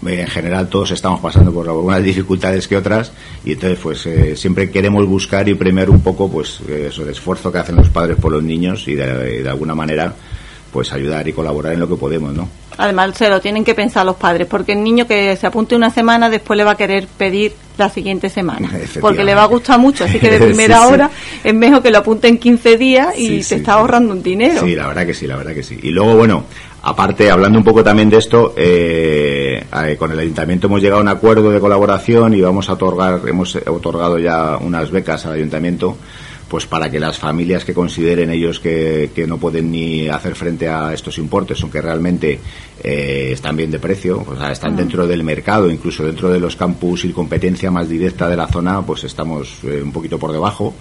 en 0.05 0.27
general 0.27 0.67
todos 0.67 0.91
estamos 0.91 1.19
pasando 1.19 1.51
por 1.51 1.67
algunas 1.67 2.03
dificultades 2.03 2.67
que 2.67 2.77
otras 2.77 3.11
y 3.45 3.53
entonces 3.53 3.79
pues 3.81 4.05
eh, 4.05 4.35
siempre 4.35 4.71
queremos 4.71 5.05
buscar 5.05 5.47
y 5.47 5.53
premiar 5.53 5.89
un 5.89 6.01
poco 6.01 6.29
pues 6.29 6.59
eso 6.61 7.03
el 7.03 7.09
esfuerzo 7.09 7.51
que 7.51 7.59
hacen 7.59 7.75
los 7.75 7.89
padres 7.89 8.17
por 8.17 8.31
los 8.31 8.43
niños 8.43 8.87
y 8.87 8.95
de, 8.95 9.47
alguna 9.47 9.75
manera 9.75 10.13
pues 10.71 10.93
ayudar 10.93 11.27
y 11.27 11.33
colaborar 11.33 11.73
en 11.73 11.81
lo 11.81 11.89
que 11.89 11.95
podemos, 11.95 12.33
¿no? 12.33 12.47
Además 12.77 13.17
se 13.17 13.29
lo 13.29 13.41
tienen 13.41 13.65
que 13.65 13.75
pensar 13.75 14.05
los 14.05 14.15
padres 14.15 14.47
porque 14.47 14.71
el 14.71 14.83
niño 14.83 15.05
que 15.05 15.35
se 15.35 15.45
apunte 15.45 15.75
una 15.75 15.89
semana 15.89 16.29
después 16.29 16.57
le 16.57 16.63
va 16.63 16.71
a 16.71 16.77
querer 16.77 17.07
pedir 17.17 17.53
la 17.81 17.89
siguiente 17.89 18.29
semana 18.29 18.69
porque 18.99 19.23
le 19.23 19.35
va 19.35 19.43
a 19.43 19.47
gustar 19.47 19.79
mucho, 19.79 20.05
así 20.05 20.19
que 20.19 20.29
de 20.29 20.39
primera 20.45 20.87
hora 20.87 21.09
es 21.43 21.53
mejor 21.53 21.81
que 21.81 21.91
lo 21.91 21.99
apunte 21.99 22.27
en 22.27 22.37
15 22.37 22.77
días 22.77 23.17
y 23.17 23.43
se 23.43 23.55
está 23.55 23.73
ahorrando 23.73 24.13
un 24.13 24.23
dinero. 24.23 24.61
Sí, 24.61 24.75
la 24.75 24.87
verdad 24.87 25.05
que 25.05 25.13
sí, 25.13 25.27
la 25.27 25.37
verdad 25.37 25.53
que 25.53 25.63
sí. 25.63 25.77
Y 25.81 25.89
luego, 25.91 26.15
bueno, 26.15 26.45
Aparte, 26.83 27.29
hablando 27.29 27.59
un 27.59 27.63
poco 27.63 27.83
también 27.83 28.09
de 28.09 28.17
esto, 28.17 28.55
eh, 28.57 29.63
eh, 29.85 29.95
con 29.97 30.11
el 30.11 30.17
ayuntamiento 30.17 30.65
hemos 30.65 30.81
llegado 30.81 30.99
a 30.99 31.03
un 31.03 31.09
acuerdo 31.09 31.51
de 31.51 31.59
colaboración 31.59 32.33
y 32.33 32.41
vamos 32.41 32.69
a 32.69 32.73
otorgar, 32.73 33.21
hemos 33.27 33.55
otorgado 33.55 34.17
ya 34.17 34.57
unas 34.57 34.89
becas 34.89 35.27
al 35.27 35.33
ayuntamiento, 35.33 35.97
pues 36.51 36.65
para 36.65 36.91
que 36.91 36.99
las 36.99 37.17
familias 37.17 37.63
que 37.63 37.73
consideren 37.73 38.29
ellos 38.29 38.59
que, 38.59 39.09
no 39.25 39.37
pueden 39.37 39.71
ni 39.71 40.09
hacer 40.09 40.35
frente 40.35 40.67
a 40.67 40.93
estos 40.93 41.17
importes, 41.17 41.61
aunque 41.61 41.81
realmente 41.81 42.41
eh, 42.83 43.29
están 43.31 43.55
bien 43.55 43.71
de 43.71 43.79
precio, 43.79 44.21
o 44.27 44.35
sea, 44.35 44.51
están 44.51 44.75
dentro 44.75 45.07
del 45.07 45.23
mercado, 45.23 45.71
incluso 45.71 46.03
dentro 46.03 46.27
de 46.27 46.41
los 46.41 46.57
campus 46.57 47.05
y 47.05 47.13
competencia 47.13 47.71
más 47.71 47.87
directa 47.87 48.27
de 48.27 48.35
la 48.35 48.47
zona, 48.47 48.85
pues 48.85 49.05
estamos 49.05 49.63
un 49.63 49.93
poquito 49.93 50.19
por 50.19 50.33
debajo. 50.33 50.73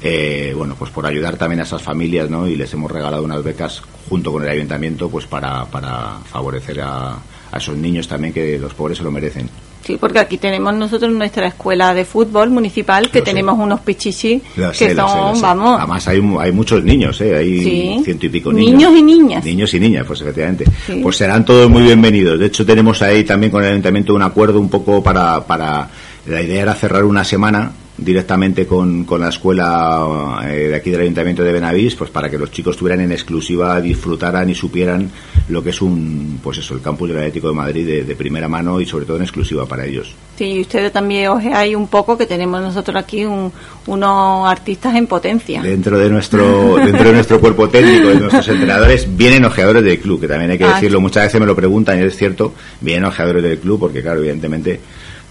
Eh, 0.00 0.54
bueno, 0.56 0.76
pues 0.78 0.90
por 0.90 1.04
ayudar 1.04 1.36
también 1.36 1.60
a 1.60 1.64
esas 1.64 1.82
familias, 1.82 2.30
¿no? 2.30 2.48
Y 2.48 2.56
les 2.56 2.72
hemos 2.72 2.90
regalado 2.90 3.22
unas 3.22 3.44
becas 3.44 3.82
junto 4.08 4.32
con 4.32 4.42
el 4.42 4.48
ayuntamiento, 4.48 5.10
pues 5.10 5.26
para, 5.26 5.66
para 5.66 6.20
favorecer 6.24 6.80
a, 6.80 7.18
esos 7.54 7.76
niños 7.76 8.08
también 8.08 8.32
que 8.32 8.58
los 8.58 8.72
pobres 8.72 8.96
se 8.96 9.04
lo 9.04 9.10
merecen. 9.10 9.50
Sí, 9.84 9.96
porque 9.98 10.20
aquí 10.20 10.38
tenemos 10.38 10.74
nosotros 10.74 11.12
nuestra 11.12 11.48
escuela 11.48 11.92
de 11.92 12.04
fútbol 12.04 12.50
municipal, 12.50 13.10
que 13.10 13.20
tenemos 13.22 13.58
unos 13.58 13.80
pichichi 13.80 14.40
que 14.78 14.94
son, 14.94 15.40
vamos... 15.40 15.78
Además 15.78 16.06
hay, 16.08 16.22
hay 16.38 16.52
muchos 16.52 16.84
niños, 16.84 17.20
¿eh? 17.20 17.36
Hay 17.36 18.00
ciento 18.04 18.26
y 18.26 18.28
pico 18.28 18.52
niños. 18.52 18.72
Niños 18.72 18.92
y 18.96 19.02
niñas. 19.02 19.44
Niños 19.44 19.74
y 19.74 19.80
niñas, 19.80 20.04
pues 20.06 20.20
efectivamente. 20.20 20.64
Pues 21.02 21.16
serán 21.16 21.44
todos 21.44 21.68
muy 21.68 21.82
bienvenidos. 21.82 22.38
De 22.38 22.46
hecho, 22.46 22.64
tenemos 22.64 23.02
ahí 23.02 23.24
también 23.24 23.50
con 23.50 23.64
el 23.64 23.70
ayuntamiento 23.70 24.14
un 24.14 24.22
acuerdo 24.22 24.60
un 24.60 24.68
poco 24.68 25.02
para... 25.02 25.44
para 25.44 25.88
la 26.26 26.42
idea 26.42 26.62
era 26.62 26.74
cerrar 26.74 27.04
una 27.04 27.24
semana 27.24 27.72
directamente 27.96 28.66
con, 28.66 29.04
con 29.04 29.20
la 29.20 29.28
escuela 29.28 30.40
eh, 30.44 30.68
de 30.68 30.74
aquí 30.74 30.90
del 30.90 31.02
Ayuntamiento 31.02 31.42
de 31.42 31.52
Benavís, 31.52 31.94
pues 31.94 32.10
para 32.10 32.30
que 32.30 32.38
los 32.38 32.50
chicos 32.50 32.76
tuvieran 32.76 33.00
en 33.02 33.12
exclusiva, 33.12 33.80
disfrutaran 33.80 34.48
y 34.48 34.54
supieran 34.54 35.10
lo 35.48 35.62
que 35.62 35.70
es 35.70 35.82
un, 35.82 36.40
pues 36.42 36.58
eso, 36.58 36.74
el 36.74 36.80
campus 36.80 37.10
del 37.10 37.18
Atlético 37.18 37.48
de 37.48 37.54
Madrid 37.54 38.04
de, 38.04 38.16
primera 38.16 38.48
mano 38.48 38.80
y 38.80 38.86
sobre 38.86 39.04
todo 39.04 39.16
en 39.16 39.24
exclusiva 39.24 39.66
para 39.66 39.84
ellos. 39.84 40.14
Sí, 40.36 40.44
y 40.44 40.60
ustedes 40.60 40.92
también 40.92 41.30
hay 41.52 41.74
un 41.74 41.88
poco 41.88 42.16
que 42.16 42.26
tenemos 42.26 42.60
nosotros 42.60 42.96
aquí 42.96 43.24
unos 43.24 44.48
artistas 44.48 44.94
en 44.94 45.06
potencia. 45.06 45.60
Dentro 45.60 45.98
de 45.98 46.08
nuestro 46.08 46.76
dentro 46.76 47.04
de 47.04 47.12
nuestro 47.12 47.40
cuerpo 47.40 47.68
técnico, 47.68 48.08
de 48.08 48.20
nuestros 48.20 48.48
entrenadores, 48.48 49.06
vienen 49.16 49.44
ojeadores 49.44 49.82
del 49.82 49.98
club, 49.98 50.20
que 50.20 50.28
también 50.28 50.52
hay 50.52 50.58
que 50.58 50.64
ah, 50.64 50.74
decirlo, 50.74 51.00
muchas 51.00 51.24
veces 51.24 51.40
me 51.40 51.46
lo 51.46 51.56
preguntan 51.56 51.98
y 51.98 52.04
es 52.04 52.16
cierto, 52.16 52.54
vienen 52.80 53.04
ojeadores 53.04 53.42
del 53.42 53.58
club 53.58 53.80
porque 53.80 54.02
claro, 54.02 54.20
evidentemente 54.20 54.80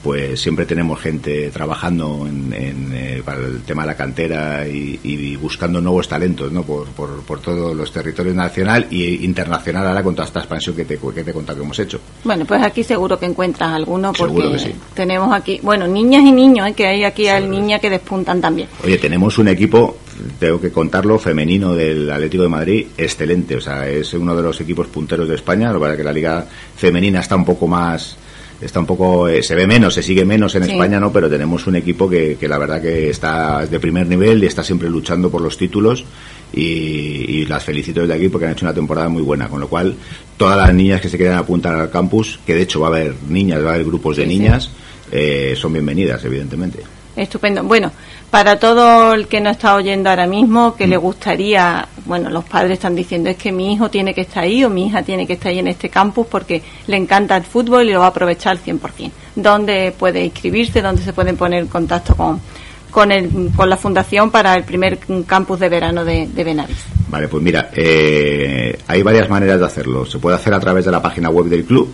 pues 0.03 0.41
siempre 0.41 0.65
tenemos 0.65 1.00
gente 1.00 1.51
trabajando 1.51 2.27
en, 2.27 2.91
eh, 2.93 3.22
para 3.24 3.39
el 3.39 3.62
tema 3.62 3.84
de 3.84 3.88
la 3.88 3.96
cantera 3.96 4.67
y, 4.67 5.38
buscando 5.41 5.81
nuevos 5.81 6.08
talentos 6.08 6.51
¿no? 6.51 6.63
por, 6.63 6.88
por, 6.89 7.39
todos 7.39 7.75
los 7.75 7.91
territorios 7.91 8.36
nacional 8.36 8.88
e 8.91 9.20
internacional 9.22 9.88
ahora 9.88 10.03
con 10.03 10.13
toda 10.13 10.27
esta 10.27 10.39
expansión 10.39 10.75
que 10.75 10.86
te, 10.86 10.98
que 10.98 11.24
te 11.24 11.31
he 11.31 11.34
contado 11.34 11.58
que 11.58 11.63
hemos 11.63 11.79
hecho. 11.79 12.00
Bueno, 12.24 12.46
pues 12.46 12.62
aquí 12.62 12.84
seguro 12.84 13.17
que 13.17 13.25
encuentras 13.25 13.72
alguno 13.72 14.13
porque 14.13 14.75
tenemos 14.93 15.34
aquí, 15.34 15.60
bueno, 15.63 15.88
niñas 15.88 16.24
y 16.24 16.31
niños, 16.31 16.67
¿eh? 16.67 16.74
que 16.74 16.88
hay 16.88 17.03
aquí 17.03 17.27
al 17.27 17.50
niña 17.50 17.79
que 17.79 17.89
despuntan 17.89 18.39
también. 18.39 18.67
Oye, 18.84 18.98
tenemos 18.98 19.38
un 19.38 19.48
equipo, 19.48 19.98
tengo 20.39 20.62
que 20.62 20.72
contarlo, 20.72 21.17
femenino 21.17 21.74
del 21.74 22.10
Atlético 22.12 22.43
de 22.43 22.50
Madrid, 22.50 22.88
excelente, 22.98 23.55
o 23.55 23.62
sea, 23.62 23.88
es 23.88 24.13
uno 24.13 24.36
de 24.36 24.43
los 24.43 24.60
equipos 24.62 24.88
punteros 24.88 25.27
de 25.27 25.36
España, 25.36 25.72
lo 25.72 25.81
que 25.81 25.91
que 25.98 26.03
la 26.03 26.13
liga 26.13 26.46
femenina 26.75 27.20
está 27.20 27.36
un 27.36 27.46
poco 27.46 27.67
más 27.67 28.17
está 28.62 28.80
un 28.80 28.86
poco 28.86 29.27
eh, 29.27 29.41
se 29.41 29.56
ve 29.56 29.65
menos 29.65 29.96
se 29.96 30.03
sigue 30.03 30.24
menos 30.24 30.56
en 30.56 30.63
España 30.63 31.00
no 31.00 31.12
pero 31.12 31.30
tenemos 31.30 31.65
un 31.68 31.75
equipo 31.75 32.10
que, 32.10 32.38
que, 32.39 32.48
la 32.48 32.58
verdad 32.58 32.82
que 32.82 33.10
está 33.10 33.65
de 33.65 33.80
primer 33.80 34.08
nivel 34.08 34.44
y 34.44 34.48
está 34.48 34.63
siempre 34.63 34.89
luchando 34.89 35.30
por 35.30 35.41
los 35.41 35.58
títulos 35.58 36.06
y, 36.53 37.46
las 37.46 37.63
felicito 37.63 38.01
desde 38.01 38.13
aquí 38.13 38.30
porque 38.30 38.46
han 38.46 38.53
hecho 38.53 38.65
una 38.65 38.74
temporada 38.74 39.10
muy 39.10 39.24
buena 39.24 39.48
con 39.50 39.60
lo 39.60 39.68
cual 39.68 39.96
todas 40.38 40.58
las 40.58 40.74
niñas 40.74 41.01
que 41.01 41.10
se 41.10 41.18
quieran 41.18 41.38
apuntar 41.38 41.75
al 41.75 41.89
campus 41.89 42.39
que 42.46 42.56
de 42.56 42.62
hecho 42.62 42.80
va 42.80 42.88
a 42.88 42.89
haber 42.91 43.15
niñas 43.27 43.63
va 43.63 43.72
a 43.72 43.74
haber 43.74 43.86
grupos 43.86 44.18
de 44.18 44.25
niñas 44.25 44.70
eh, 45.12 45.53
son 45.58 45.74
bienvenidas 45.74 46.24
evidentemente 46.24 46.80
Estupendo. 47.24 47.63
Bueno, 47.63 47.92
para 48.30 48.60
todo 48.60 49.13
el 49.13 49.28
que 49.28 49.42
no 49.42 49.50
está 49.50 49.75
oyendo 49.75 50.10
ahora 50.10 50.28
mismo, 50.28 50.75
que 50.75 50.88
le 50.88 50.98
mm. 50.98 51.01
gustaría, 51.01 51.88
bueno, 52.06 52.30
los 52.30 52.44
padres 52.44 52.74
están 52.74 52.96
diciendo 52.96 53.30
es 53.30 53.38
que 53.38 53.51
mi 53.51 53.74
hijo 53.74 53.90
tiene 53.90 54.13
que 54.13 54.22
estar 54.22 54.44
ahí 54.44 54.63
o 54.63 54.70
mi 54.70 54.88
hija 54.88 55.04
tiene 55.04 55.28
que 55.28 55.34
estar 55.34 55.50
ahí 55.50 55.60
en 55.60 55.68
este 55.68 55.90
campus 55.90 56.28
porque 56.28 56.62
le 56.88 56.98
encanta 56.98 57.38
el 57.38 57.44
fútbol 57.44 57.90
y 57.90 57.94
lo 57.94 58.00
va 58.00 58.06
a 58.06 58.10
aprovechar 58.10 58.54
al 58.54 58.63
100%. 58.63 59.12
¿Dónde 59.36 59.94
puede 59.98 60.25
inscribirse? 60.25 60.82
¿Dónde 60.82 61.01
se 61.01 61.13
pueden 61.13 61.38
poner 61.38 61.62
en 61.62 61.68
contacto 61.68 62.16
con, 62.16 62.42
con, 62.90 63.12
el, 63.12 63.51
con 63.56 63.70
la 63.70 63.78
fundación 63.78 64.32
para 64.32 64.56
el 64.56 64.63
primer 64.63 65.00
campus 65.25 65.60
de 65.60 65.70
verano 65.70 66.04
de, 66.06 66.28
de? 66.28 66.66
Vale, 67.10 67.28
pues 67.28 67.44
mira, 67.44 67.70
eh, 67.74 68.78
hay 68.88 69.04
varias 69.04 69.30
maneras 69.30 69.60
de 69.60 69.66
hacerlo. 69.66 70.06
Se 70.06 70.20
puede 70.20 70.36
hacer 70.36 70.54
a 70.54 70.60
través 70.60 70.86
de 70.86 70.92
la 70.92 71.01
página 71.01 71.30
web 71.30 71.48
del 71.48 71.66
club, 71.66 71.94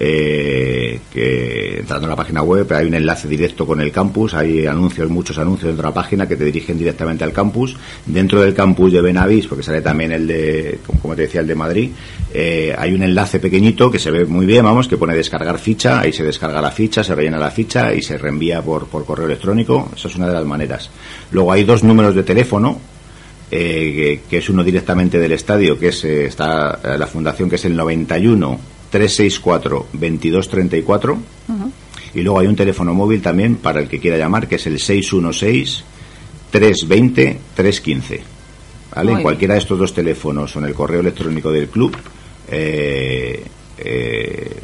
eh, 0.00 1.00
que 1.12 1.78
entrando 1.80 2.06
en 2.06 2.10
la 2.10 2.16
página 2.16 2.42
web 2.42 2.72
hay 2.72 2.86
un 2.86 2.94
enlace 2.94 3.26
directo 3.26 3.66
con 3.66 3.80
el 3.80 3.90
campus, 3.90 4.32
hay 4.34 4.64
anuncios, 4.64 5.10
muchos 5.10 5.38
anuncios 5.38 5.66
dentro 5.68 5.82
de 5.82 5.88
la 5.88 5.94
página 5.94 6.28
que 6.28 6.36
te 6.36 6.44
dirigen 6.44 6.78
directamente 6.78 7.24
al 7.24 7.32
campus. 7.32 7.76
Dentro 8.06 8.40
del 8.40 8.54
campus 8.54 8.92
de 8.92 9.02
Benavís, 9.02 9.48
porque 9.48 9.64
sale 9.64 9.82
también 9.82 10.12
el 10.12 10.26
de, 10.28 10.78
como 11.02 11.16
te 11.16 11.22
decía, 11.22 11.40
el 11.40 11.48
de 11.48 11.54
Madrid, 11.56 11.90
eh, 12.32 12.74
hay 12.78 12.92
un 12.92 13.02
enlace 13.02 13.40
pequeñito 13.40 13.90
que 13.90 13.98
se 13.98 14.12
ve 14.12 14.24
muy 14.24 14.46
bien, 14.46 14.64
vamos, 14.64 14.86
que 14.86 14.96
pone 14.96 15.16
descargar 15.16 15.58
ficha, 15.58 16.00
ahí 16.00 16.12
se 16.12 16.22
descarga 16.22 16.60
la 16.62 16.70
ficha, 16.70 17.02
se 17.02 17.14
rellena 17.14 17.38
la 17.38 17.50
ficha 17.50 17.92
y 17.92 18.00
se 18.00 18.18
reenvía 18.18 18.62
por, 18.62 18.86
por 18.86 19.04
correo 19.04 19.26
electrónico, 19.26 19.90
esa 19.96 20.06
es 20.06 20.14
una 20.14 20.28
de 20.28 20.34
las 20.34 20.44
maneras. 20.44 20.90
Luego 21.32 21.50
hay 21.50 21.64
dos 21.64 21.82
números 21.82 22.14
de 22.14 22.22
teléfono, 22.22 22.78
eh, 23.50 24.20
que, 24.28 24.38
es 24.38 24.48
uno 24.48 24.62
directamente 24.62 25.18
del 25.18 25.32
estadio, 25.32 25.78
que 25.78 25.88
es 25.88 26.04
eh, 26.04 26.26
está 26.26 26.78
la 26.96 27.06
fundación 27.06 27.48
que 27.48 27.56
es 27.56 27.64
el 27.64 27.74
91 27.74 28.77
364 28.90 29.86
2234 29.92 31.18
y 32.14 32.22
luego 32.22 32.38
hay 32.40 32.46
un 32.46 32.56
teléfono 32.56 32.94
móvil 32.94 33.20
también 33.20 33.56
para 33.56 33.80
el 33.80 33.88
que 33.88 33.98
quiera 33.98 34.16
llamar 34.16 34.48
que 34.48 34.56
es 34.56 34.66
el 34.66 34.78
616 34.78 35.84
320 36.50 37.38
315 37.54 38.22
¿vale? 38.94 39.12
en 39.12 39.22
cualquiera 39.22 39.54
de 39.54 39.60
estos 39.60 39.78
dos 39.78 39.92
teléfonos 39.92 40.54
o 40.56 40.58
en 40.58 40.64
el 40.66 40.74
correo 40.74 41.00
electrónico 41.00 41.52
del 41.52 41.68
club 41.68 41.96
eh, 42.50 43.44
eh, 43.78 44.56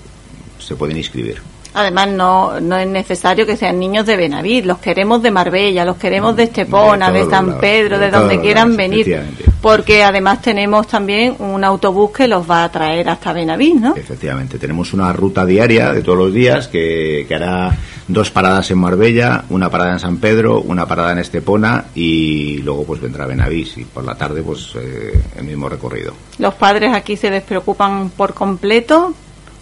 se 0.58 0.76
pueden 0.76 0.96
inscribir. 0.96 1.40
Además, 1.74 2.08
no, 2.08 2.60
no 2.60 2.76
es 2.76 2.86
necesario 2.86 3.44
que 3.44 3.56
sean 3.56 3.80
niños 3.80 4.06
de 4.06 4.16
Benavid, 4.16 4.64
los 4.64 4.78
queremos 4.78 5.20
de 5.22 5.32
Marbella, 5.32 5.84
los 5.84 5.96
queremos 5.96 6.36
de 6.36 6.44
Estepona, 6.44 7.10
de, 7.10 7.28
San 7.28 7.58
Pedro, 7.58 7.98
de, 7.98 8.12
donde 8.12 8.40
quieran 8.40 8.76
venir, 8.76 9.22
porque 9.64 10.04
además 10.04 10.42
tenemos 10.42 10.86
también 10.86 11.36
un 11.38 11.64
autobús 11.64 12.10
que 12.10 12.28
los 12.28 12.48
va 12.48 12.64
a 12.64 12.68
traer 12.70 13.08
hasta 13.08 13.32
Benavid, 13.32 13.76
¿no? 13.76 13.96
Efectivamente, 13.96 14.58
tenemos 14.58 14.92
una 14.92 15.10
ruta 15.14 15.46
diaria 15.46 15.90
de 15.90 16.02
todos 16.02 16.18
los 16.18 16.34
días 16.34 16.68
que, 16.68 17.26
hará 17.34 17.74
dos 18.06 18.30
paradas 18.30 18.70
en 18.72 18.76
Marbella, 18.76 19.46
una 19.48 19.70
parada 19.70 19.94
en 19.94 20.00
San 20.00 20.18
Pedro, 20.18 20.60
una 20.60 20.84
parada 20.84 21.12
en 21.12 21.18
Estepona 21.20 21.86
y 21.94 22.58
luego 22.58 22.84
pues 22.84 23.00
vendrá 23.00 23.24
Benavís 23.24 23.78
y 23.78 23.86
por 23.86 24.04
la 24.04 24.14
tarde 24.14 24.42
pues 24.42 24.72
eh, 24.74 25.18
el 25.38 25.44
mismo 25.44 25.66
recorrido. 25.66 26.12
Los 26.36 26.52
padres 26.52 26.92
aquí 26.92 27.16
se 27.16 27.30
despreocupan 27.30 28.10
por 28.10 28.34
completo 28.34 29.14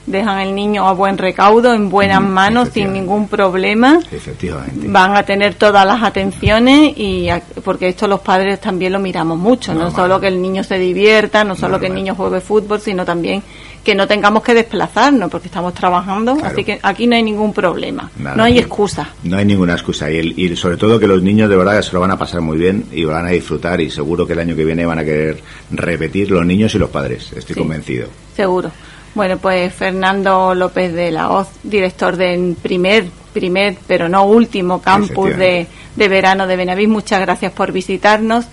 dejan 0.07 0.41
el 0.41 0.55
niño 0.55 0.87
a 0.87 0.93
buen 0.93 1.19
recaudo, 1.19 1.73
en 1.75 1.89
buenas 1.89 2.23
manos, 2.23 2.71
sin 2.73 2.93
ningún 2.93 3.29
problema. 3.29 4.01
Efectivamente. 4.11 4.87
Van 4.89 5.17
a 5.17 5.23
tener 5.23 5.55
todas 5.55 5.87
las 5.87 6.03
atenciones 6.03 6.93
y 6.97 7.29
porque 7.65 7.89
esto 7.89 8.07
los 8.09 8.21
padres 8.21 8.61
también 8.61 8.93
lo 8.93 8.99
miramos 8.99 9.39
mucho, 9.39 9.75
no 9.75 9.91
solo 9.91 10.21
que 10.21 10.29
el 10.29 10.41
niño 10.41 10.65
se 10.65 10.79
divierta, 10.79 11.45
no 11.45 11.55
solo 11.55 11.79
que 11.79 11.87
el 11.87 11.95
niño 11.95 12.15
juegue 12.15 12.41
fútbol, 12.41 12.81
sino 12.81 13.05
también 13.05 13.43
que 13.85 13.95
no 13.95 14.07
tengamos 14.07 14.43
que 14.43 14.55
desplazarnos 14.55 15.31
porque 15.31 15.49
estamos 15.49 15.75
trabajando, 15.75 16.39
así 16.43 16.63
que 16.63 16.79
aquí 16.83 17.07
no 17.07 17.17
hay 17.17 17.23
ningún 17.23 17.53
problema, 17.53 18.11
no 18.17 18.45
hay 18.45 18.59
excusa. 18.59 19.09
No 19.25 19.37
hay 19.37 19.45
ninguna 19.45 19.73
excusa 19.73 20.11
y, 20.11 20.35
y, 20.37 20.57
sobre 20.57 20.77
todo 20.77 21.01
que 21.01 21.07
los 21.07 21.23
niños 21.23 21.51
de 21.51 21.57
verdad 21.57 21.83
se 21.83 21.93
lo 21.93 22.01
van 22.01 22.13
a 22.13 22.19
pasar 22.19 22.41
muy 22.41 22.59
bien 22.59 22.85
y 22.93 23.05
van 23.05 23.27
a 23.27 23.31
disfrutar 23.31 23.81
y 23.81 23.91
seguro 23.91 24.27
que 24.27 24.35
el 24.35 24.39
año 24.39 24.55
que 24.55 24.65
viene 24.65 24.87
van 24.87 25.01
a 25.01 25.05
querer 25.05 25.41
repetir 25.71 26.31
los 26.31 26.47
niños 26.47 26.75
y 26.75 26.79
los 26.79 26.91
padres, 26.91 27.33
estoy 27.33 27.57
convencido. 27.57 28.07
Seguro. 28.37 28.71
Bueno, 29.15 29.39
pues 29.39 29.75
Fernando 29.75 30.55
López 30.55 30.93
de 30.93 31.11
la 31.11 31.31
Hoz, 31.31 31.49
director 31.63 32.17
del 32.17 32.57
primer, 32.61 33.07
primer, 33.33 33.77
pero 33.87 34.09
no 34.09 34.25
último 34.25 34.81
campus 34.81 35.37
de, 35.37 35.67
de 35.97 36.09
verano 36.09 36.47
de 36.47 36.57
Benavís, 36.57 36.89
muchas 36.89 37.21
gracias 37.21 37.53
por 37.53 37.73
visitarnos 37.73 38.47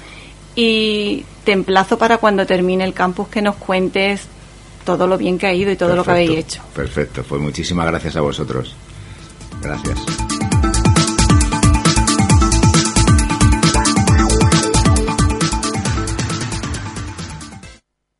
y 0.55 1.23
te 1.45 1.53
emplazo 1.53 1.97
para 1.97 2.17
cuando 2.17 2.45
termine 2.45 2.83
el 2.83 2.93
campus 2.93 3.29
que 3.29 3.41
nos 3.41 3.55
cuentes 3.55 4.27
todo 4.83 5.07
lo 5.07 5.17
bien 5.17 5.37
que 5.37 5.47
ha 5.47 5.53
ido 5.53 5.71
y 5.71 5.75
todo 5.75 5.95
lo 5.95 6.03
que 6.03 6.11
habéis 6.11 6.31
hecho. 6.31 6.61
Perfecto, 6.75 7.23
pues 7.23 7.41
muchísimas 7.41 7.85
gracias 7.87 8.15
a 8.15 8.21
vosotros. 8.21 8.75
Gracias. 9.61 9.99